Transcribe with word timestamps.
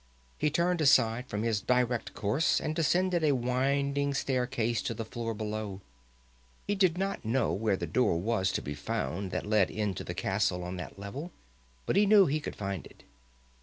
He 0.39 0.49
turned 0.49 0.81
aside 0.81 1.27
from 1.27 1.43
his 1.43 1.61
direct 1.61 2.15
course 2.15 2.59
and 2.59 2.75
descended 2.75 3.23
a 3.23 3.33
winding 3.33 4.15
staircase 4.15 4.81
to 4.81 4.95
the 4.95 5.05
floor 5.05 5.35
below. 5.35 5.79
He 6.65 6.73
did 6.73 6.97
not 6.97 7.23
know 7.23 7.53
where 7.53 7.77
the 7.77 7.85
door 7.85 8.17
was 8.19 8.51
to 8.53 8.63
be 8.63 8.73
found 8.73 9.29
that 9.29 9.45
let 9.45 9.69
into 9.69 10.03
the 10.03 10.15
castle 10.15 10.63
on 10.63 10.77
that 10.77 10.97
level, 10.97 11.31
but 11.85 11.95
he 11.95 12.07
knew 12.07 12.25
he 12.25 12.39
could 12.41 12.55
find 12.55 12.87
it. 12.87 13.03